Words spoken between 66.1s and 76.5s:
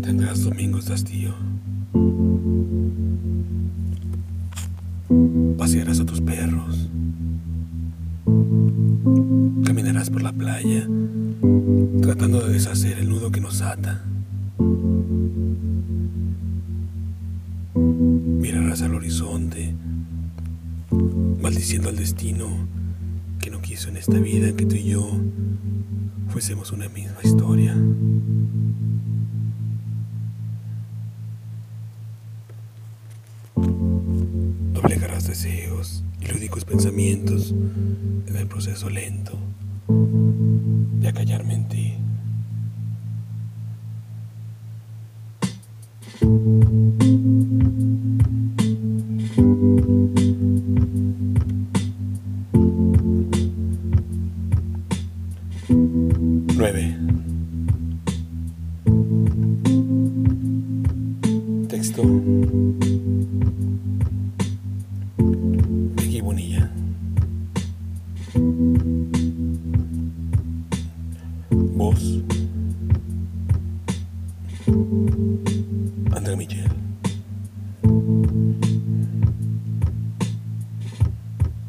Bonilla. Voz. André